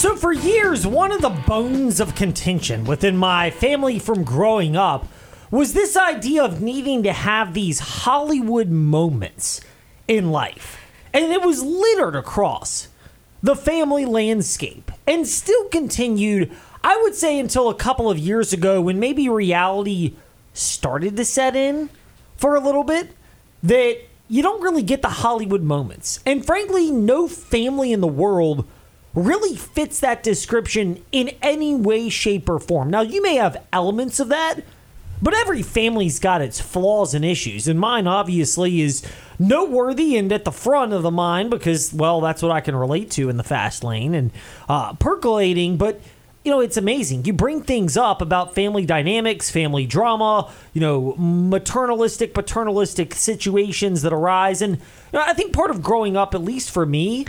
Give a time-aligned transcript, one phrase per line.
[0.00, 5.06] So, for years, one of the bones of contention within my family from growing up
[5.50, 9.60] was this idea of needing to have these Hollywood moments
[10.08, 10.80] in life.
[11.12, 12.88] And it was littered across
[13.42, 16.50] the family landscape and still continued,
[16.82, 20.14] I would say, until a couple of years ago when maybe reality
[20.54, 21.90] started to set in
[22.38, 23.10] for a little bit.
[23.62, 23.98] That
[24.28, 26.20] you don't really get the Hollywood moments.
[26.24, 28.66] And frankly, no family in the world
[29.14, 32.90] really fits that description in any way, shape, or form.
[32.90, 34.60] Now, you may have elements of that,
[35.20, 37.66] but every family's got its flaws and issues.
[37.68, 39.04] And mine, obviously, is
[39.38, 43.10] noteworthy and at the front of the mind because, well, that's what I can relate
[43.12, 44.30] to in the fast lane and
[44.68, 45.76] uh, percolating.
[45.76, 46.00] But
[46.44, 47.26] you know, it's amazing.
[47.26, 54.12] You bring things up about family dynamics, family drama, you know, maternalistic, paternalistic situations that
[54.12, 54.62] arise.
[54.62, 57.26] And you know, I think part of growing up, at least for me,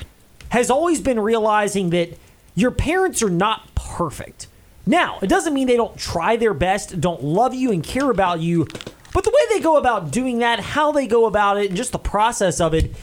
[0.52, 2.18] has always been realizing that
[2.56, 4.48] your parents are not perfect.
[4.86, 8.42] Now, it doesn't mean they don't try their best, don't love you, and care about
[8.42, 8.68] you,
[9.14, 11.94] but the way they go about doing that, how they go about it, and just
[11.94, 12.94] the process of it,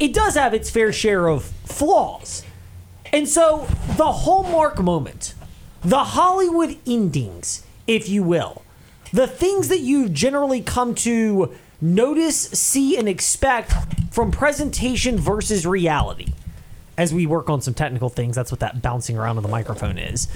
[0.00, 2.44] it does have its fair share of flaws.
[3.12, 5.34] And so, the hallmark moment
[5.82, 8.62] the Hollywood endings, if you will,
[9.12, 13.72] the things that you generally come to notice, see, and expect
[14.10, 16.32] from presentation versus reality.
[16.98, 19.98] As we work on some technical things, that's what that bouncing around of the microphone
[19.98, 20.26] is.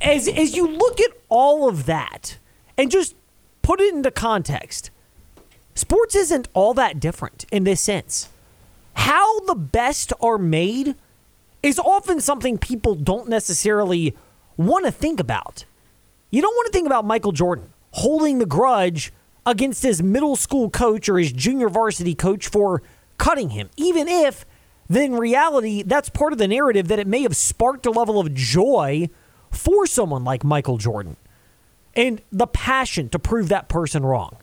[0.00, 2.38] As, as you look at all of that
[2.78, 3.16] and just
[3.62, 4.90] put it into context,
[5.74, 8.28] sports isn't all that different in this sense.
[8.94, 10.94] How the best are made
[11.64, 14.16] is often something people don't necessarily
[14.56, 15.64] want to think about.
[16.30, 19.12] You don't want to think about Michael Jordan holding the grudge
[19.44, 22.82] against his middle school coach or his junior varsity coach for
[23.18, 24.46] cutting him, even if
[24.88, 28.34] then reality that's part of the narrative that it may have sparked a level of
[28.34, 29.08] joy
[29.50, 31.16] for someone like Michael Jordan
[31.94, 34.36] and the passion to prove that person wrong.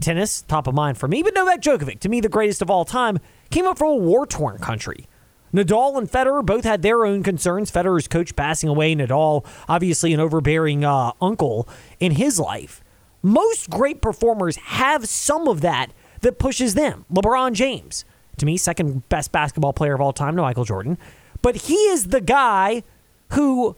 [0.00, 2.84] Tennis, top of mind for me, but Novak Djokovic, to me the greatest of all
[2.84, 3.18] time,
[3.50, 5.06] came up from a war torn country.
[5.52, 7.70] Nadal and Federer both had their own concerns.
[7.70, 11.68] Federer's coach passing away, Nadal, obviously an overbearing uh, uncle
[12.00, 12.82] in his life.
[13.22, 17.04] Most great performers have some of that that pushes them.
[17.12, 18.04] LeBron James,
[18.38, 20.98] to me, second best basketball player of all time to Michael Jordan.
[21.40, 22.82] But he is the guy
[23.32, 23.76] who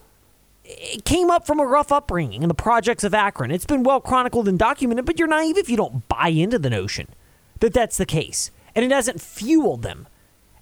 [1.04, 3.50] came up from a rough upbringing in the projects of Akron.
[3.50, 6.70] It's been well chronicled and documented, but you're naive if you don't buy into the
[6.70, 7.08] notion
[7.60, 8.50] that that's the case.
[8.74, 10.08] And it hasn't fueled them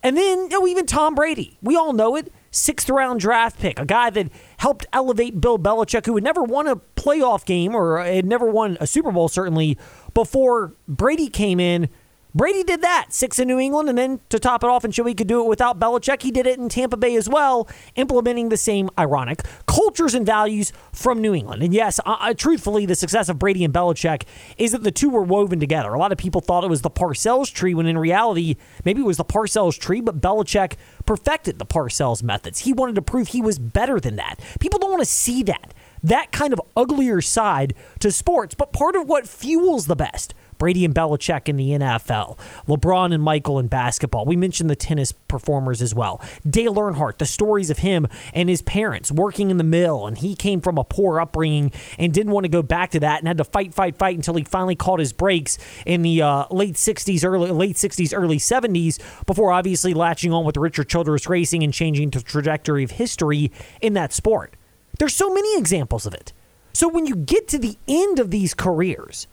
[0.02, 3.78] and then, you know, even Tom Brady, we all know it, sixth round draft pick,
[3.78, 8.02] a guy that helped elevate Bill Belichick, who had never won a playoff game or
[8.02, 9.78] had never won a Super Bowl, certainly,
[10.12, 11.88] before Brady came in
[12.34, 15.04] Brady did that, six in New England, and then to top it off and show
[15.04, 18.48] he could do it without Belichick, he did it in Tampa Bay as well, implementing
[18.48, 21.62] the same ironic cultures and values from New England.
[21.62, 24.22] And yes, uh, truthfully, the success of Brady and Belichick
[24.56, 25.92] is that the two were woven together.
[25.92, 29.06] A lot of people thought it was the Parcells tree, when in reality, maybe it
[29.06, 32.60] was the Parcells tree, but Belichick perfected the Parcells methods.
[32.60, 34.36] He wanted to prove he was better than that.
[34.58, 38.54] People don't want to see that that kind of uglier side to sports.
[38.54, 43.20] But part of what fuels the best Brady and Belichick in the NFL, LeBron and
[43.20, 44.24] Michael in basketball.
[44.24, 46.20] We mentioned the tennis performers as well.
[46.48, 50.36] Dale Earnhardt, the stories of him and his parents working in the mill, and he
[50.36, 53.38] came from a poor upbringing and didn't want to go back to that and had
[53.38, 57.24] to fight, fight, fight until he finally caught his breaks in the uh, late '60s,
[57.24, 62.10] early late '60s, early '70s, before obviously latching on with Richard Childress Racing and changing
[62.10, 63.50] the trajectory of history
[63.80, 64.54] in that sport.
[65.00, 66.32] There's so many examples of it.
[66.72, 69.26] So when you get to the end of these careers,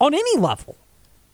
[0.00, 0.76] on any level.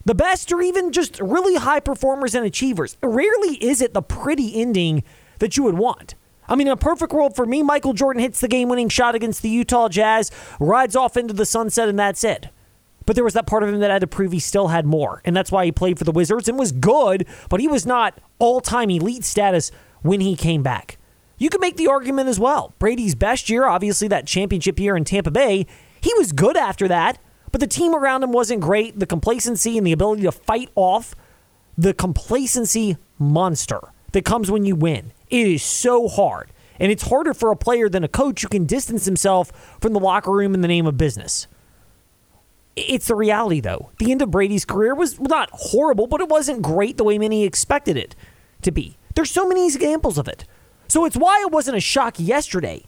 [0.05, 2.97] The best or even just really high performers and achievers.
[3.03, 5.03] Rarely is it the pretty ending
[5.39, 6.15] that you would want.
[6.49, 9.15] I mean, in a perfect world for me, Michael Jordan hits the game winning shot
[9.15, 12.49] against the Utah Jazz, rides off into the sunset, and that's it.
[13.05, 15.23] But there was that part of him that had to prove he still had more.
[15.25, 18.19] And that's why he played for the Wizards and was good, but he was not
[18.39, 19.71] all time elite status
[20.03, 20.99] when he came back.
[21.39, 22.75] You can make the argument as well.
[22.79, 25.67] Brady's best year, obviously that championship year in Tampa Bay,
[26.01, 27.19] he was good after that,
[27.57, 28.99] but the team around him wasn't great.
[28.99, 31.15] The complacency and the ability to fight off
[31.79, 33.81] the complacency monster
[34.13, 35.13] that comes when you win.
[35.31, 36.53] It is so hard.
[36.79, 40.01] And it's harder for a player than a coach who can distance himself from the
[40.01, 41.47] locker room in the name of business.
[42.77, 43.91] It's the reality, though.
[44.01, 47.45] The end of Brady's career was not horrible, but it wasn't great the way many
[47.45, 48.15] expected it
[48.61, 48.99] to be.
[49.15, 50.45] There's so many examples of it.
[50.89, 52.85] So it's why it wasn't a shock yesterday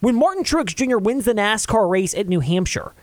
[0.00, 0.98] when Martin Truex Jr.
[0.98, 2.94] wins the NASCAR race at New Hampshire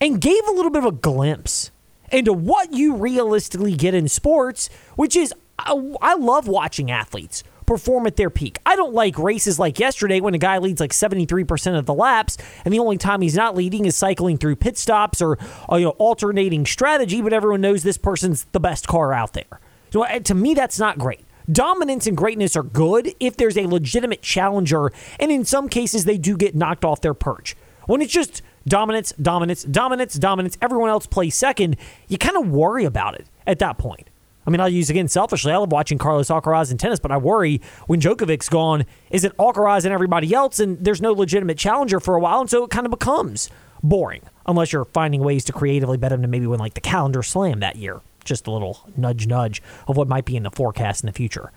[0.00, 1.70] and gave a little bit of a glimpse
[2.10, 8.16] into what you realistically get in sports, which is I, love watching athletes perform at
[8.16, 8.58] their peak.
[8.64, 12.38] I don't like races like yesterday when a guy leads like 73% of the laps
[12.64, 15.36] and the only time he's not leading is cycling through pit stops or,
[15.68, 19.60] or you know alternating strategy, but everyone knows this person's the best car out there.
[19.90, 21.24] So uh, to me that's not great.
[21.50, 26.18] Dominance and greatness are good if there's a legitimate challenger, and in some cases, they
[26.18, 27.56] do get knocked off their perch.
[27.86, 31.76] When it's just dominance, dominance, dominance, dominance, everyone else plays second,
[32.08, 34.08] you kind of worry about it at that point.
[34.46, 35.52] I mean, I'll use again selfishly.
[35.52, 39.36] I love watching Carlos Alcaraz in tennis, but I worry when Djokovic's gone, is it
[39.36, 42.70] Alcaraz and everybody else, and there's no legitimate challenger for a while, and so it
[42.70, 43.50] kind of becomes
[43.82, 47.22] boring unless you're finding ways to creatively bet him to maybe win like the calendar
[47.22, 51.02] slam that year just a little nudge nudge of what might be in the forecast
[51.02, 51.50] in the future.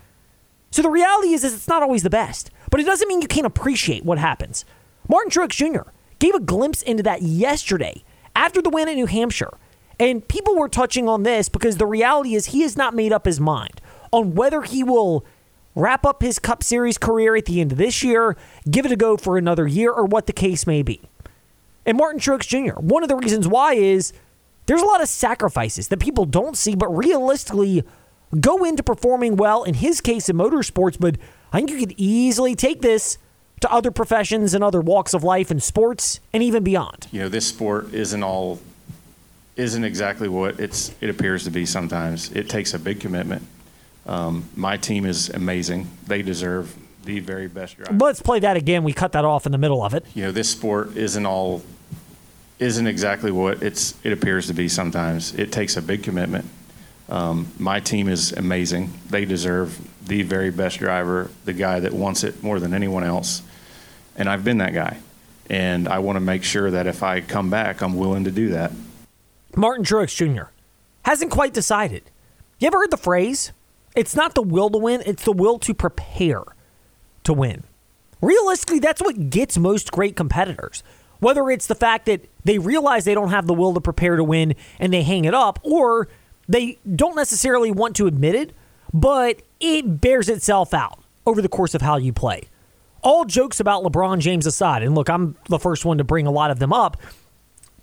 [0.71, 3.27] So the reality is, is it's not always the best, but it doesn't mean you
[3.27, 4.65] can't appreciate what happens.
[5.07, 5.89] Martin Truex Jr.
[6.21, 8.03] gave a glimpse into that yesterday
[8.35, 9.51] after the win at New Hampshire.
[9.99, 13.25] And people were touching on this because the reality is he has not made up
[13.25, 13.81] his mind
[14.13, 15.25] on whether he will
[15.75, 18.37] wrap up his Cup Series career at the end of this year,
[18.69, 21.01] give it a go for another year, or what the case may be.
[21.85, 24.13] And Martin Truex Jr., one of the reasons why is
[24.65, 27.83] there's a lot of sacrifices that people don't see, but realistically
[28.39, 30.97] go into performing well, in his case in motorsports.
[30.99, 31.17] But
[31.51, 33.17] I think you could easily take this
[33.61, 37.07] to other professions and other walks of life and sports and even beyond.
[37.11, 38.59] You know, this sport isn't all
[39.55, 42.31] isn't exactly what it's it appears to be sometimes.
[42.31, 43.43] It takes a big commitment.
[44.05, 45.87] Um, my team is amazing.
[46.07, 46.75] They deserve
[47.05, 47.93] the very best driver.
[47.93, 48.83] Let's play that again.
[48.83, 50.05] We cut that off in the middle of it.
[50.13, 51.63] You know, this sport isn't all
[52.59, 55.33] isn't exactly what it's it appears to be sometimes.
[55.35, 56.45] It takes a big commitment.
[57.09, 58.93] Um, my team is amazing.
[59.09, 59.77] They deserve
[60.07, 63.41] the very best driver, the guy that wants it more than anyone else.
[64.15, 64.97] And I've been that guy.
[65.49, 68.49] And I want to make sure that if I come back, I'm willing to do
[68.49, 68.71] that.
[69.55, 70.49] Martin Truex Jr.
[71.03, 72.03] hasn't quite decided.
[72.59, 73.51] You ever heard the phrase?
[73.95, 76.43] It's not the will to win, it's the will to prepare
[77.23, 77.63] to win.
[78.21, 80.83] Realistically, that's what gets most great competitors.
[81.19, 84.23] Whether it's the fact that they realize they don't have the will to prepare to
[84.23, 86.07] win and they hang it up, or
[86.47, 88.53] they don't necessarily want to admit it,
[88.93, 92.43] but it bears itself out over the course of how you play.
[93.03, 96.31] All jokes about LeBron James aside, and look, I'm the first one to bring a
[96.31, 96.97] lot of them up.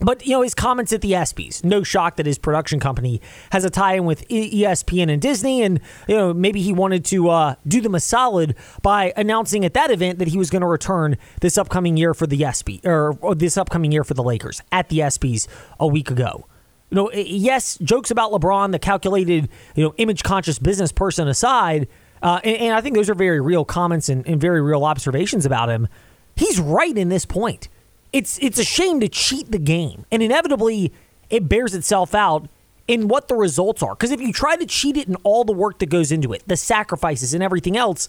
[0.01, 1.65] But you know his comments at the ESPYS.
[1.65, 3.21] No shock that his production company
[3.51, 7.55] has a tie-in with ESPN and Disney, and you know maybe he wanted to uh,
[7.67, 11.17] do them a solid by announcing at that event that he was going to return
[11.41, 14.89] this upcoming year for the ESPY or, or this upcoming year for the Lakers at
[14.89, 15.49] the ESPYS
[15.81, 16.47] a week ago.
[16.91, 21.87] You know, yes, jokes about LeBron, the calculated, you know, image-conscious business person aside,
[22.23, 25.47] uh, and, and, I think those are very real comments and, and very real observations
[25.47, 25.89] about him.
[26.37, 27.69] He's right in this point
[28.13, 30.93] it's it's a shame to cheat the game, and inevitably
[31.31, 32.49] it bears itself out
[32.87, 33.95] in what the results are.
[33.95, 36.43] Because if you try to cheat it in all the work that goes into it,
[36.47, 38.09] the sacrifices and everything else,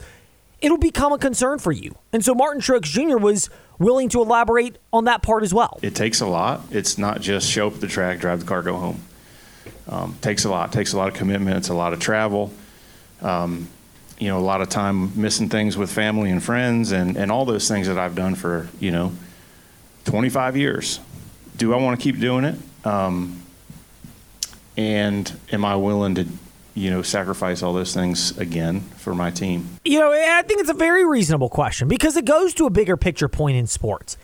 [0.61, 1.95] it'll become a concern for you.
[2.13, 3.17] And so Martin Truex Jr.
[3.17, 5.79] was willing to elaborate on that part as well.
[5.81, 6.61] It takes a lot.
[6.71, 9.01] It's not just show up at the track, drive the car, go home.
[9.89, 10.71] Um, takes a lot.
[10.71, 11.57] Takes a lot of commitment.
[11.57, 12.53] It's a lot of travel.
[13.21, 13.67] Um,
[14.19, 17.45] you know, a lot of time missing things with family and friends, and and all
[17.45, 19.13] those things that I've done for you know
[20.05, 20.99] 25 years.
[21.57, 22.55] Do I want to keep doing it?
[22.85, 23.43] Um,
[24.77, 26.25] and am I willing to,
[26.73, 29.67] you know, sacrifice all those things again for my team?
[29.83, 32.95] You know, I think it's a very reasonable question because it goes to a bigger
[32.95, 34.17] picture point in sports.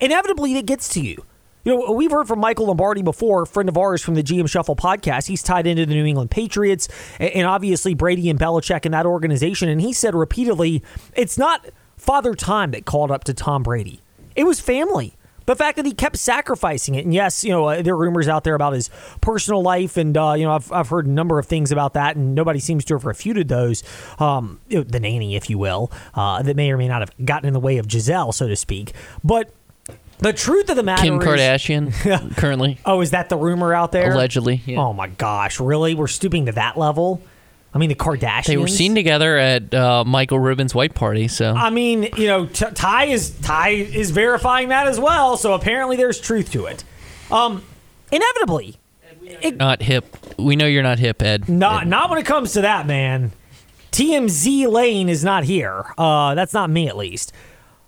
[0.00, 1.24] Inevitably, it gets to you.
[1.64, 4.76] You know, we've heard from Michael Lombardi before, friend of ours from the GM Shuffle
[4.76, 5.26] podcast.
[5.26, 6.88] He's tied into the New England Patriots
[7.18, 9.68] and obviously Brady and Belichick in that organization.
[9.68, 10.82] And he said repeatedly,
[11.14, 14.00] it's not father time that called up to Tom Brady,
[14.34, 15.16] it was family
[15.50, 17.04] the fact that he kept sacrificing it.
[17.04, 18.88] And yes, you know, uh, there are rumors out there about his
[19.20, 22.14] personal life, and uh, you know, I've, I've heard a number of things about that,
[22.14, 23.82] and nobody seems to have refuted those.
[24.20, 27.52] Um, the nanny, if you will, uh, that may or may not have gotten in
[27.52, 28.92] the way of Gisele, so to speak.
[29.24, 29.52] But
[30.20, 32.78] the truth of the matter Kim is, Kardashian currently.
[32.84, 34.12] Oh, is that the rumor out there?
[34.12, 34.62] Allegedly.
[34.66, 34.78] Yeah.
[34.78, 35.94] Oh my gosh, really?
[35.94, 37.22] We're stooping to that level?
[37.72, 38.46] I mean, the Kardashians.
[38.46, 41.28] They were seen together at uh, Michael Rubin's white party.
[41.28, 45.36] So I mean, you know, t- Ty is Ty is verifying that as well.
[45.36, 46.82] So apparently, there's truth to it.
[47.30, 47.62] Um,
[48.10, 48.76] inevitably,
[49.22, 50.16] it, not hip.
[50.36, 51.48] We know you're not hip, Ed.
[51.48, 51.88] Not Ed.
[51.88, 53.32] not when it comes to that, man.
[53.92, 55.84] TMZ Lane is not here.
[55.98, 57.32] Uh, that's not me, at least.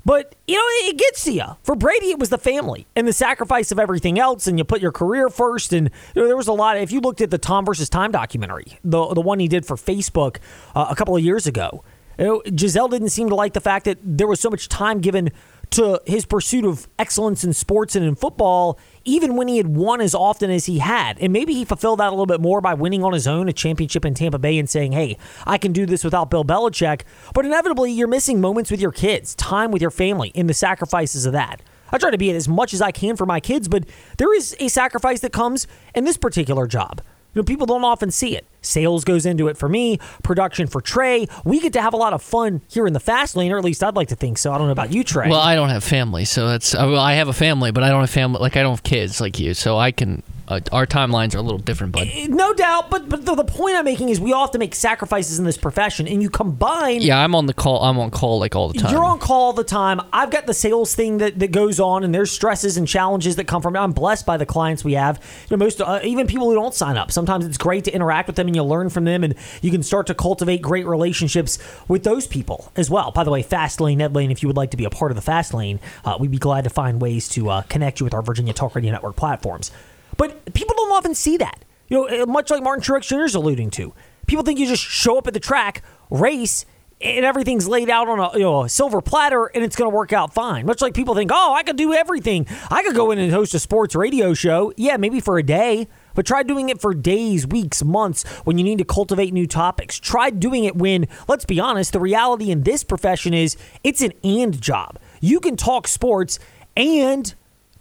[0.04, 1.44] But, you know, it gets to you.
[1.62, 4.80] For Brady, it was the family and the sacrifice of everything else, and you put
[4.80, 5.73] your career first.
[5.73, 6.76] And you know, there was a lot.
[6.76, 9.64] Of, if you looked at the Tom versus Time documentary, the, the one he did
[9.64, 10.38] for Facebook
[10.75, 11.85] uh, a couple of years ago,
[12.18, 15.00] you know, Gisele didn't seem to like the fact that there was so much time
[15.00, 15.30] given
[15.73, 20.00] to his pursuit of excellence in sports and in football, even when he had won
[20.00, 21.19] as often as he had.
[21.19, 23.52] And maybe he fulfilled that a little bit more by winning on his own a
[23.52, 27.02] championship in Tampa Bay and saying, hey, I can do this without Bill Belichick.
[27.35, 31.26] But inevitably, you're missing moments with your kids, time with your family, in the sacrifices
[31.26, 31.62] of that.
[31.91, 33.85] I try to be it as much as I can for my kids, but
[34.17, 37.02] there is a sacrifice that comes in this particular job.
[37.35, 38.47] You know, people don't often see it.
[38.61, 41.27] Sales goes into it for me, production for Trey.
[41.45, 43.65] We get to have a lot of fun here in the fast lane, or at
[43.65, 44.53] least I'd like to think so.
[44.53, 45.29] I don't know about you, Trey.
[45.29, 48.01] Well, I don't have family, so that's well, I have a family, but I don't
[48.01, 48.41] have family.
[48.41, 51.42] Like I don't have kids like you, so I can uh, our timelines are a
[51.42, 52.90] little different, but no doubt.
[52.90, 55.44] But but the, the, point I'm making is we all have to make sacrifices in
[55.44, 57.00] this profession, and you combine.
[57.00, 57.82] Yeah, I'm on the call.
[57.82, 58.92] I'm on call like all the time.
[58.92, 60.00] You're on call all the time.
[60.12, 63.47] I've got the sales thing that, that goes on, and there's stresses and challenges that
[63.47, 63.78] come from it.
[63.78, 65.18] I'm blessed by the clients we have.
[65.49, 67.11] You know, most uh, even people who don't sign up.
[67.11, 69.82] Sometimes it's great to interact with them, and you learn from them, and you can
[69.82, 73.11] start to cultivate great relationships with those people as well.
[73.11, 75.11] By the way, Fast Lane, Ned Lane, if you would like to be a part
[75.11, 78.04] of the Fast Lane, uh, we'd be glad to find ways to uh, connect you
[78.04, 79.71] with our Virginia Talk Radio Network platforms.
[80.16, 81.64] But people don't often see that.
[81.88, 83.25] You know, eh, much like Martin Truex Jr.
[83.25, 83.95] is alluding to.
[84.26, 86.64] People think you just show up at the track, race,
[87.02, 89.95] and everything's laid out on a, you know, a silver platter and it's going to
[89.95, 90.66] work out fine.
[90.66, 92.47] Much like people think, oh, I could do everything.
[92.71, 94.73] I could go in and host a sports radio show.
[94.76, 98.64] Yeah, maybe for a day, but try doing it for days, weeks, months when you
[98.64, 99.99] need to cultivate new topics.
[99.99, 104.12] Try doing it when, let's be honest, the reality in this profession is it's an
[104.23, 104.99] and job.
[105.21, 106.38] You can talk sports
[106.76, 107.35] and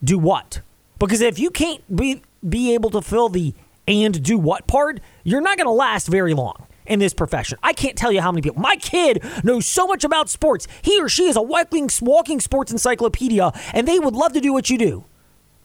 [0.04, 0.62] do what?
[1.02, 3.54] Because if you can't be be able to fill the
[3.88, 7.58] and do what part, you're not going to last very long in this profession.
[7.64, 8.62] I can't tell you how many people.
[8.62, 10.68] My kid knows so much about sports.
[10.82, 14.54] He or she is a walking, walking sports encyclopedia, and they would love to do
[14.54, 15.06] what you do.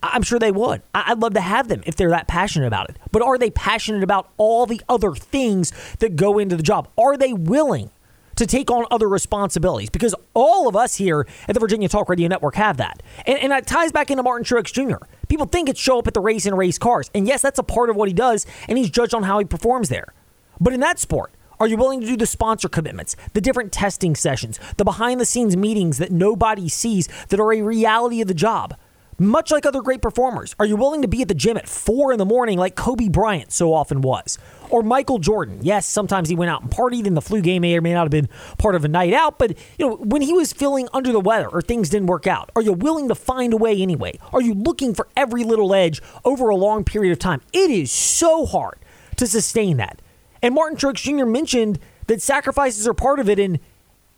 [0.03, 0.83] I'm sure they would.
[0.95, 2.97] I'd love to have them if they're that passionate about it.
[3.13, 6.89] But are they passionate about all the other things that go into the job?
[6.97, 7.91] Are they willing
[8.37, 12.29] to take on other responsibilities because all of us here at the Virginia Talk Radio
[12.29, 13.03] Network have that.
[13.27, 15.05] And, and it ties back into Martin Truex Jr.
[15.29, 17.11] People think it's show up at the race and race cars.
[17.15, 19.45] And yes, that's a part of what he does, and he's judged on how he
[19.45, 20.13] performs there.
[20.61, 24.15] But in that sport, are you willing to do the sponsor commitments, the different testing
[24.15, 28.35] sessions, the behind the scenes meetings that nobody sees that are a reality of the
[28.35, 28.77] job?
[29.19, 32.13] Much like other great performers, are you willing to be at the gym at four
[32.13, 34.39] in the morning like Kobe Bryant so often was?
[34.69, 35.61] Or Michael Jordan?
[35.63, 38.03] Yes, sometimes he went out and partied, and the flu game may or may not
[38.03, 39.39] have been part of a night out.
[39.39, 42.51] But you know, when he was feeling under the weather or things didn't work out,
[42.55, 44.19] are you willing to find a way anyway?
[44.35, 47.41] Are you looking for every little edge over a long period of time?
[47.55, 48.79] It is so hard
[49.17, 50.03] to sustain that.
[50.43, 51.25] And Martin Truex Jr.
[51.25, 53.61] mentioned that sacrifices are part of it, and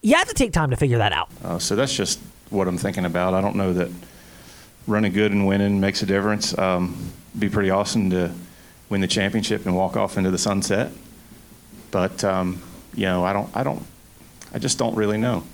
[0.03, 1.29] you have to take time to figure that out.
[1.45, 2.19] Uh, so that's just
[2.51, 3.33] what I'm thinking about.
[3.33, 3.91] I don't know that
[4.89, 6.57] running good and winning makes a difference.
[6.57, 8.33] Um, be pretty awesome to
[8.89, 10.91] win the championship and walk off into the sunset.
[11.91, 12.63] But um,
[12.95, 13.85] you know, I don't, I don't,
[14.53, 15.45] I just don't really know.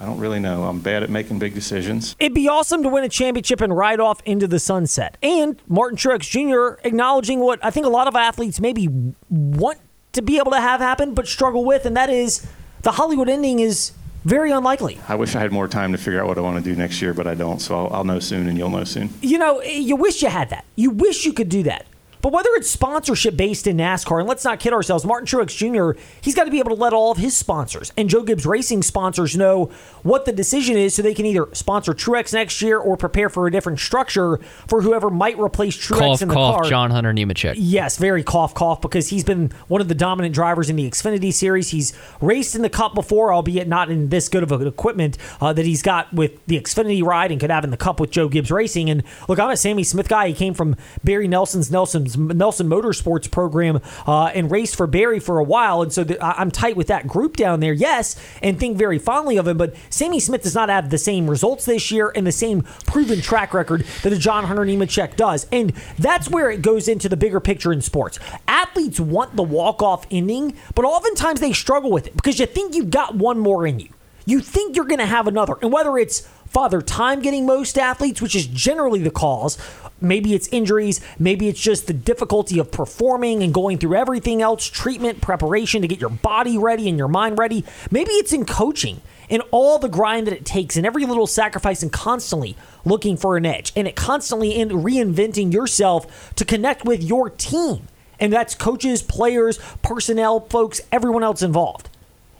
[0.00, 0.64] I don't really know.
[0.64, 2.16] I'm bad at making big decisions.
[2.18, 5.16] It'd be awesome to win a championship and ride off into the sunset.
[5.22, 6.80] And Martin Truex Jr.
[6.84, 8.88] acknowledging what I think a lot of athletes maybe
[9.30, 9.78] want
[10.12, 12.46] to be able to have happen, but struggle with, and that is
[12.82, 13.92] the Hollywood ending is
[14.24, 14.98] very unlikely.
[15.08, 17.00] I wish I had more time to figure out what I want to do next
[17.00, 17.60] year, but I don't.
[17.60, 19.10] So I'll, I'll know soon, and you'll know soon.
[19.20, 20.64] You know, you wish you had that.
[20.76, 21.86] You wish you could do that.
[22.24, 26.00] But whether it's sponsorship based in NASCAR, and let's not kid ourselves, Martin Truex Jr.,
[26.22, 28.80] he's got to be able to let all of his sponsors and Joe Gibbs Racing
[28.80, 29.66] sponsors know
[30.04, 33.46] what the decision is so they can either sponsor Truex next year or prepare for
[33.46, 36.64] a different structure for whoever might replace Truex cough, in the cough, car.
[36.64, 37.56] John Hunter Nemechek.
[37.58, 41.30] Yes, very cough, cough, because he's been one of the dominant drivers in the Xfinity
[41.30, 41.72] Series.
[41.72, 45.52] He's raced in the Cup before, albeit not in this good of an equipment uh,
[45.52, 48.30] that he's got with the Xfinity ride and could have in the Cup with Joe
[48.30, 48.88] Gibbs Racing.
[48.88, 50.28] And look, I'm a Sammy Smith guy.
[50.28, 55.38] He came from Barry Nelson's Nelson's Nelson Motorsports program uh, and raced for Barry for
[55.38, 57.72] a while, and so the, I'm tight with that group down there.
[57.72, 61.28] Yes, and think very fondly of him, but Sammy Smith does not have the same
[61.28, 65.46] results this year and the same proven track record that a John Hunter Nemechek does,
[65.52, 68.18] and that's where it goes into the bigger picture in sports.
[68.48, 72.74] Athletes want the walk off ending, but oftentimes they struggle with it because you think
[72.74, 73.88] you've got one more in you.
[74.26, 78.22] You think you're going to have another, and whether it's father time getting most athletes,
[78.22, 79.58] which is generally the cause,
[80.04, 81.00] Maybe it's injuries.
[81.18, 85.88] Maybe it's just the difficulty of performing and going through everything else treatment, preparation to
[85.88, 87.64] get your body ready and your mind ready.
[87.90, 91.82] Maybe it's in coaching and all the grind that it takes and every little sacrifice
[91.82, 97.02] and constantly looking for an edge and it constantly in reinventing yourself to connect with
[97.02, 97.88] your team.
[98.20, 101.88] And that's coaches, players, personnel, folks, everyone else involved.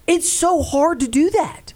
[0.06, 1.73] It's so hard to do that.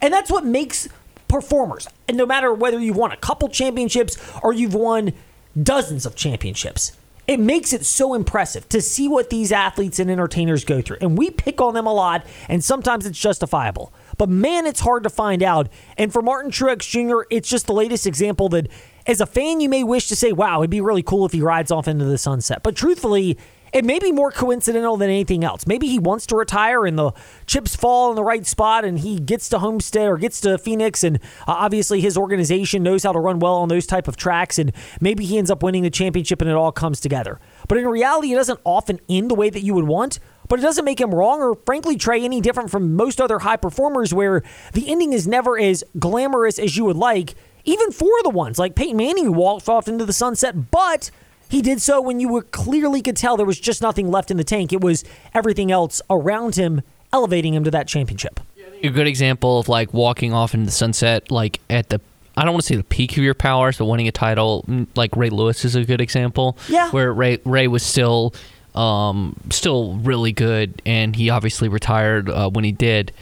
[0.00, 0.88] And that's what makes
[1.28, 1.88] performers.
[2.08, 5.12] And no matter whether you've won a couple championships or you've won
[5.60, 6.92] dozens of championships.
[7.28, 10.96] It makes it so impressive to see what these athletes and entertainers go through.
[11.00, 13.92] And we pick on them a lot, and sometimes it's justifiable.
[14.18, 15.68] but man, it's hard to find out.
[15.96, 18.68] And for Martin Truex Jr., it's just the latest example that
[19.06, 21.40] as a fan, you may wish to say, wow, it'd be really cool if he
[21.40, 22.62] rides off into the sunset.
[22.62, 23.38] But truthfully,
[23.72, 25.66] it may be more coincidental than anything else.
[25.66, 27.12] Maybe he wants to retire and the
[27.46, 31.02] chips fall in the right spot and he gets to Homestead or gets to Phoenix
[31.02, 31.16] and
[31.48, 34.72] uh, obviously his organization knows how to run well on those type of tracks and
[35.00, 37.40] maybe he ends up winning the championship and it all comes together.
[37.68, 40.62] But in reality, it doesn't often end the way that you would want but it
[40.62, 44.42] doesn't make him wrong or, frankly, Trey, any different from most other high performers where
[44.74, 48.74] the ending is never as glamorous as you would like, even for the ones like
[48.74, 51.10] Peyton Manning who walked off into the sunset, but
[51.52, 54.38] he did so when you were clearly could tell there was just nothing left in
[54.38, 54.72] the tank.
[54.72, 55.04] It was
[55.34, 56.80] everything else around him
[57.12, 58.40] elevating him to that championship.
[58.82, 62.00] A good example of like walking off into the sunset, like at the
[62.38, 64.86] I don't want to say the peak of your powers, but winning a title, mm,
[64.96, 66.56] like Ray Lewis is a good example.
[66.68, 66.90] Yeah.
[66.90, 68.32] Where Ray Ray was still
[68.74, 73.12] um, still really good, and he obviously retired uh, when he did.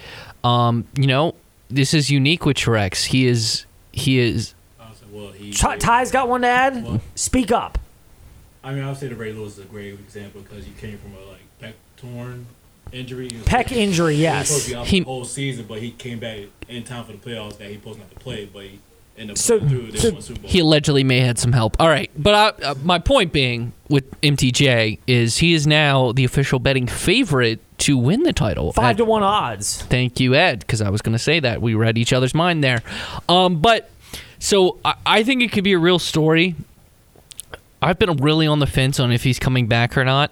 [0.44, 1.34] Um, you know,
[1.68, 3.06] this is unique with Truex.
[3.06, 4.54] He is he is.
[5.12, 6.84] Well, he, Ty's got one to add.
[6.84, 7.78] Well- Speak up.
[8.62, 10.98] I mean, I would say the Ray Lewis is a great example because he came
[10.98, 12.46] from a like pec torn
[12.92, 13.28] injury.
[13.30, 14.64] He was- Pec injury, He was supposed yes.
[14.64, 16.38] to be out He- the whole season, but he came back
[16.68, 18.78] in time for the playoffs that he supposed not to play, but he
[19.16, 19.92] ended up So- so, through.
[19.92, 20.50] They so won Super Bowl.
[20.50, 21.76] He allegedly may have had some help.
[21.80, 26.24] All right, but I, uh, my point being with MTJ is he is now the
[26.24, 28.72] official betting favorite to win the title.
[28.72, 29.82] Five At- to one odds.
[29.82, 32.62] Thank you, Ed, because I was going to say that we read each other's mind
[32.64, 32.82] there.
[33.28, 33.88] Um, but
[34.38, 36.56] so I, I think it could be a real story.
[37.82, 40.30] I've been really on the fence on if he's coming back or not.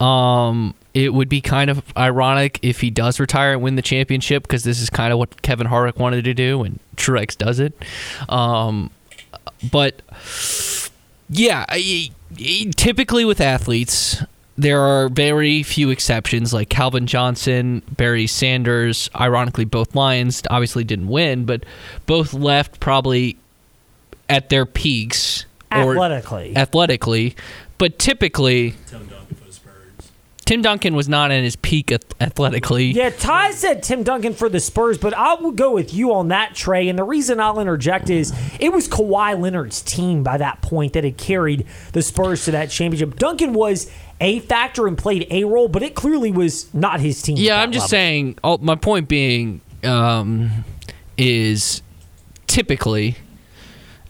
[0.00, 4.42] Um, it would be kind of ironic if he does retire and win the championship
[4.44, 7.72] because this is kind of what Kevin Harvick wanted to do, and Truex does it.
[8.28, 8.90] Um,
[9.72, 10.02] but
[11.30, 14.22] yeah, I, I- typically with athletes,
[14.56, 19.08] there are very few exceptions, like Calvin Johnson, Barry Sanders.
[19.18, 21.64] Ironically, both Lions obviously didn't win, but
[22.06, 23.36] both left probably
[24.28, 26.56] at their peaks Athletically.
[26.56, 27.36] athletically.
[27.78, 30.10] But typically, Tim Duncan for the Spurs.
[30.44, 32.86] Tim Duncan was not in his peak athletically.
[32.86, 36.28] Yeah, Ty said Tim Duncan for the Spurs, but I will go with you on
[36.28, 36.88] that, Trey.
[36.88, 41.04] And the reason I'll interject is it was Kawhi Leonard's team by that point that
[41.04, 43.16] had carried the Spurs to that championship.
[43.18, 47.36] Duncan was a factor and played a role, but it clearly was not his team.
[47.36, 47.88] Yeah, I'm just level.
[47.90, 48.38] saying.
[48.42, 50.64] Oh, my point being um,
[51.16, 51.82] is
[52.48, 53.16] typically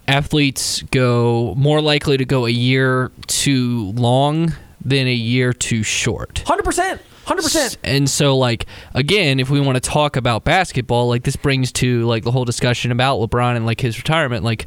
[0.09, 6.42] athletes go more likely to go a year too long than a year too short.
[6.47, 6.99] 100%.
[7.27, 7.77] 100%.
[7.85, 12.05] And so, like again, if we want to talk about basketball, like this brings to
[12.07, 14.44] like the whole discussion about LeBron and like his retirement.
[14.44, 14.66] Like,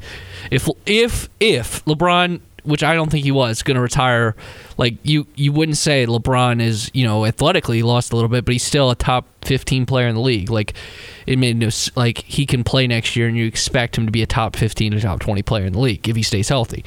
[0.52, 4.36] if if if LeBron, which I don't think he was, going to retire,
[4.78, 8.52] like you you wouldn't say LeBron is you know athletically lost a little bit, but
[8.54, 10.50] he's still a top fifteen player in the league.
[10.50, 10.74] Like,
[11.26, 14.22] it made no like he can play next year, and you expect him to be
[14.22, 16.84] a top fifteen to top twenty player in the league if he stays healthy.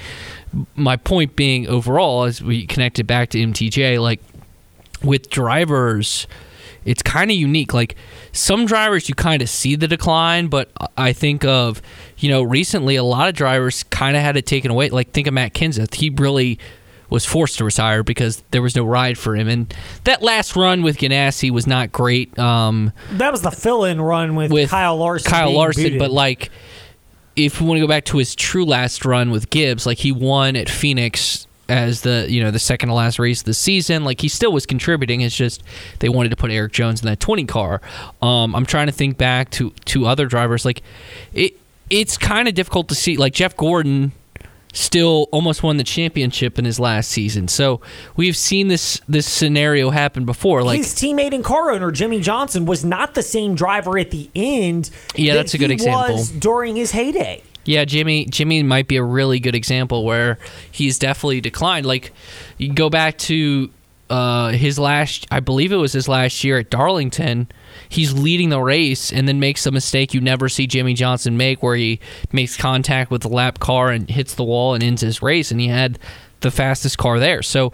[0.76, 4.20] My point being, overall, as we connected back to MTJ, like
[5.02, 6.26] with drivers
[6.84, 7.96] it's kind of unique like
[8.32, 11.80] some drivers you kind of see the decline but i think of
[12.18, 15.26] you know recently a lot of drivers kind of had it taken away like think
[15.26, 16.58] of matt kenseth he really
[17.10, 19.72] was forced to retire because there was no ride for him and
[20.04, 24.50] that last run with ganassi was not great um, That was the fill-in run with,
[24.50, 25.30] with Kyle Larson.
[25.30, 25.98] Kyle Larson, booted.
[25.98, 26.50] but like
[27.36, 30.12] if we want to go back to his true last run with Gibbs, like he
[30.12, 34.04] won at Phoenix as the you know the second to last race of the season.
[34.04, 35.20] Like he still was contributing.
[35.20, 35.62] It's just
[36.00, 37.80] they wanted to put Erik Jones in that twenty car.
[38.22, 40.64] Um, I'm trying to think back to to other drivers.
[40.64, 40.82] Like
[41.32, 41.58] it
[41.90, 43.16] it's kind of difficult to see.
[43.16, 44.12] Like Jeff Gordon
[44.72, 47.48] still almost won the championship in his last season.
[47.48, 47.80] So
[48.16, 50.62] we've seen this this scenario happen before.
[50.62, 54.28] Like his teammate and car owner Jimmie Johnson was not the same driver at the
[54.34, 54.90] end.
[55.14, 56.16] Yeah, that that's a good he example.
[56.16, 57.42] Was during his heyday.
[57.64, 60.38] Yeah, Jimmy Jimmy might be a really good example where
[60.70, 61.86] he's definitely declined.
[61.86, 62.12] Like
[62.58, 63.70] you go back to
[64.10, 67.48] uh, his last I believe it was his last year at Darlington,
[67.88, 71.62] he's leading the race and then makes a mistake you never see Jimmie Johnson make
[71.62, 72.00] where he
[72.32, 75.60] makes contact with the lap car and hits the wall and ends his race and
[75.60, 75.98] he had
[76.40, 77.42] the fastest car there.
[77.42, 77.72] So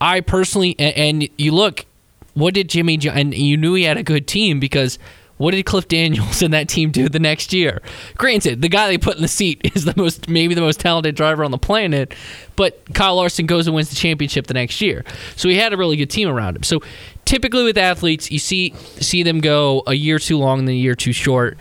[0.00, 1.84] I personally and, and you look
[2.32, 4.98] what did Jimmy and you knew he had a good team because
[5.38, 7.82] what did Cliff Daniels and that team do the next year?
[8.16, 11.14] Granted, the guy they put in the seat is the most maybe the most talented
[11.14, 12.14] driver on the planet,
[12.56, 15.04] but Kyle Larson goes and wins the championship the next year.
[15.36, 16.62] So he had a really good team around him.
[16.62, 16.80] So
[17.24, 20.94] typically with athletes, you see see them go a year too long and a year
[20.94, 21.58] too short.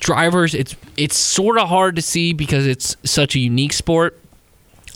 [0.00, 4.20] Drivers, it's it's sort of hard to see because it's such a unique sport.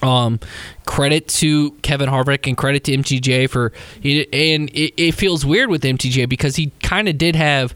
[0.00, 0.38] Um,
[0.86, 3.72] credit to Kevin Harvick and credit to MTJ for,
[4.04, 7.74] and it, it feels weird with MTJ because he kind of did have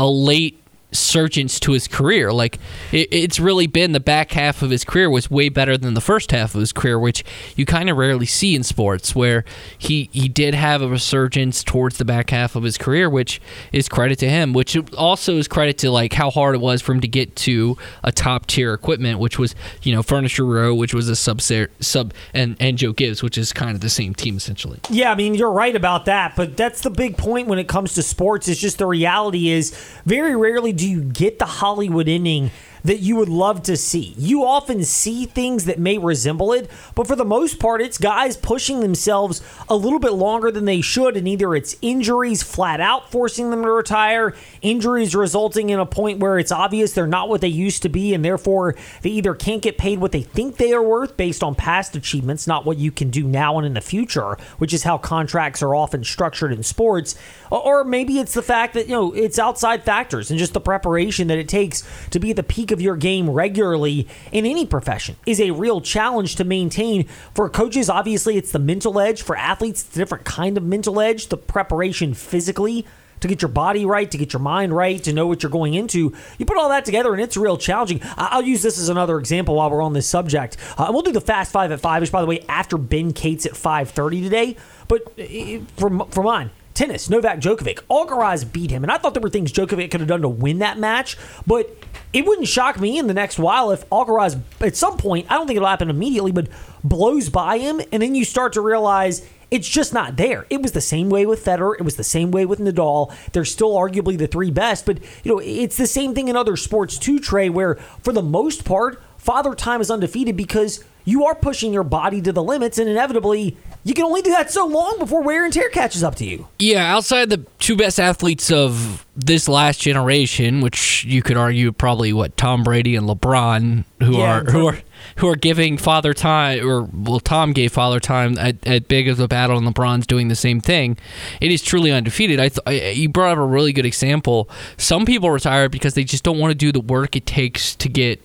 [0.00, 0.59] a late
[0.92, 2.32] surgence to his career.
[2.32, 2.58] Like
[2.92, 6.00] it, it's really been the back half of his career was way better than the
[6.00, 7.24] first half of his career, which
[7.56, 9.14] you kind of rarely see in sports.
[9.14, 9.44] Where
[9.78, 13.40] he he did have a resurgence towards the back half of his career, which
[13.72, 14.52] is credit to him.
[14.52, 17.76] Which also is credit to like how hard it was for him to get to
[18.02, 22.14] a top tier equipment, which was you know Furniture Row, which was a sub sub
[22.34, 24.80] and and Joe Gibbs, which is kind of the same team essentially.
[24.90, 27.94] Yeah, I mean you're right about that, but that's the big point when it comes
[27.94, 28.48] to sports.
[28.48, 29.70] Is just the reality is
[30.04, 32.50] very rarely do you get the Hollywood ending
[32.82, 34.14] that you would love to see.
[34.16, 38.36] You often see things that may resemble it, but for the most part, it's guys
[38.36, 43.10] pushing themselves a little bit longer than they should, and either it's injuries flat out
[43.10, 47.40] forcing them to retire, injuries resulting in a point where it's obvious they're not what
[47.40, 50.72] they used to be, and therefore they either can't get paid what they think they
[50.72, 53.80] are worth based on past achievements, not what you can do now and in the
[53.80, 57.14] future, which is how contracts are often structured in sports,
[57.50, 61.28] or maybe it's the fact that, you know, it's outside factors and just the preparation
[61.28, 65.16] that it takes to be at the peak of your game regularly in any profession
[65.26, 67.04] is a real challenge to maintain.
[67.34, 69.22] For coaches, obviously, it's the mental edge.
[69.22, 72.86] For athletes, it's a different kind of mental edge, the preparation physically
[73.20, 75.74] to get your body right, to get your mind right, to know what you're going
[75.74, 76.14] into.
[76.38, 78.00] You put all that together, and it's real challenging.
[78.16, 80.56] I'll use this as another example while we're on this subject.
[80.76, 83.46] Uh, we'll do the fast five at five, which, by the way, after Ben Cates
[83.46, 84.56] at 5:30 today.
[84.88, 86.50] But uh, for for mine,
[86.80, 90.08] tennis, Novak Djokovic, Alcaraz beat him, and I thought there were things Djokovic could have
[90.08, 91.76] done to win that match, but
[92.14, 95.46] it wouldn't shock me in the next while if Alcaraz, at some point, I don't
[95.46, 96.48] think it'll happen immediately, but
[96.82, 100.46] blows by him, and then you start to realize it's just not there.
[100.48, 101.74] It was the same way with Federer.
[101.78, 103.12] It was the same way with Nadal.
[103.32, 106.56] They're still arguably the three best, but you know it's the same thing in other
[106.56, 107.50] sports too, Trey.
[107.50, 112.22] Where for the most part, Father Time is undefeated because you are pushing your body
[112.22, 115.52] to the limits, and inevitably you can only do that so long before wear and
[115.52, 116.46] tear catches up to you.
[116.58, 122.12] Yeah, outside the two best athletes of this last generation, which you could argue probably
[122.12, 124.78] what Tom Brady and LeBron, who Yeah, are who are
[125.16, 129.18] who are giving father time, or well, Tom gave father time at, at big as
[129.18, 130.98] a battle, and LeBron's doing the same thing.
[131.40, 132.38] It is truly undefeated.
[132.38, 134.48] I, th- I you brought up a really good example.
[134.76, 137.88] Some people retire because they just don't want to do the work it takes to
[137.88, 138.22] get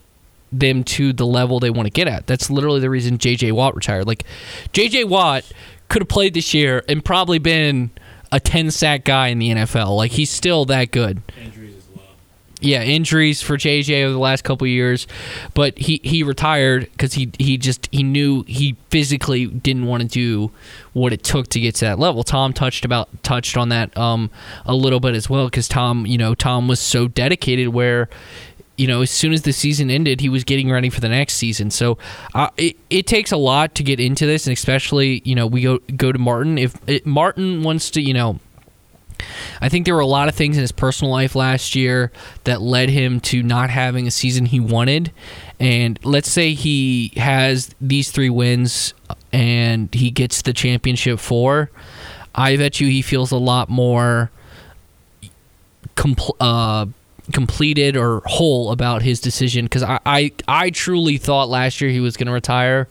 [0.60, 2.28] them to the level they want to get at.
[2.28, 4.08] That's literally the reason JJ Watt retired.
[4.08, 4.24] Like
[4.74, 5.50] JJ Watt
[5.90, 7.92] could have played this year and probably been
[8.32, 9.96] a 10 sack guy in the NFL.
[9.96, 11.22] Like he's still that good.
[11.42, 12.06] Injuries as well.
[12.60, 15.08] Yeah, injuries for JJ over the last couple years,
[15.54, 20.08] but he he retired cuz he he just he knew he physically didn't want to
[20.08, 20.52] do
[20.94, 22.24] what it took to get to that level.
[22.24, 24.32] Tom touched about touched on that um
[24.66, 28.10] a little bit as well cuz Tom, you know, Tom was so dedicated where
[28.78, 31.36] you know, as soon as the season ended, he was getting ready for the next
[31.36, 31.72] season.
[31.72, 31.98] So
[32.34, 35.62] uh, it, it takes a lot to get into this, and especially, you know, we
[35.62, 36.58] go go to Martin.
[36.58, 38.40] If it, Martin wants to, you know,
[39.62, 42.12] I think there were a lot of things in his personal life last year
[42.44, 45.12] that led him to not having a season he wanted.
[45.60, 48.94] And let's say he has these three wins
[49.32, 51.72] and he gets the championship four.
[52.34, 54.32] I bet you he feels a lot more
[55.96, 56.88] compl- uh,
[57.32, 62.00] completed or whole about his decision because I, I I truly thought last year he
[62.00, 62.88] was going to retire,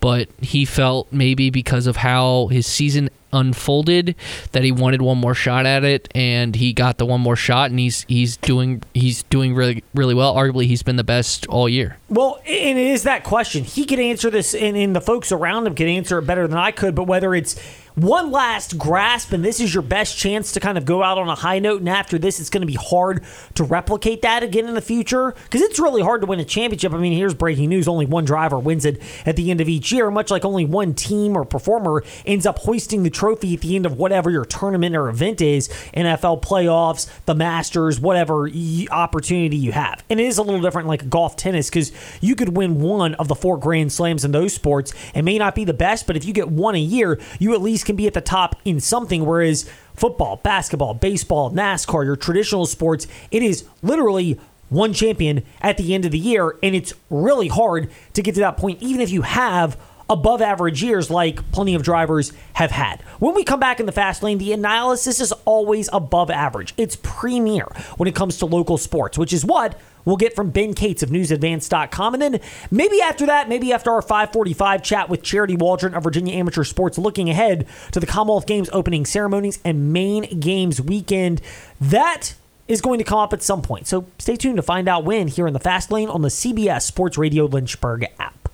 [0.00, 4.14] but he felt maybe because of how his season unfolded
[4.52, 7.70] that he wanted one more shot at it and he got the one more shot
[7.70, 11.68] and he's he's doing he's doing really really well arguably he's been the best all
[11.68, 13.64] year Well, and it is that question.
[13.64, 16.56] He could answer this, and, and the folks around him could answer it better than
[16.56, 16.94] I could.
[16.94, 17.56] But whether it's
[17.96, 21.30] one last grasp and this is your best chance to kind of go out on
[21.30, 24.68] a high note, and after this, it's going to be hard to replicate that again
[24.68, 26.92] in the future because it's really hard to win a championship.
[26.92, 29.90] I mean, here's breaking news: only one driver wins it at the end of each
[29.92, 33.74] year, much like only one team or performer ends up hoisting the trophy at the
[33.74, 38.50] end of whatever your tournament or event is NFL playoffs, the Masters, whatever
[38.90, 40.04] opportunity you have.
[40.10, 43.28] And it is a little different like golf, tennis, because you could win one of
[43.28, 46.26] the four Grand Slams in those sports and may not be the best, but if
[46.26, 49.24] you get one a year, you at least can be at the top in something.
[49.24, 55.94] Whereas football, basketball, baseball, NASCAR, your traditional sports, it is literally one champion at the
[55.94, 59.10] end of the year, and it's really hard to get to that point, even if
[59.10, 63.00] you have above average years like plenty of drivers have had.
[63.18, 66.74] When we come back in the fast lane, the analysis is always above average.
[66.76, 70.72] It's premier when it comes to local sports, which is what we'll get from Ben
[70.72, 72.14] Cates of newsadvance.com.
[72.14, 72.40] And then
[72.70, 76.96] maybe after that, maybe after our 545 chat with Charity Waldron of Virginia Amateur Sports,
[76.96, 81.42] looking ahead to the Commonwealth Games opening ceremonies and main games weekend.
[81.78, 82.32] That
[82.68, 83.86] is going to come up at some point.
[83.86, 86.82] So stay tuned to find out when here in the fast lane on the CBS
[86.82, 88.48] Sports Radio Lynchburg app.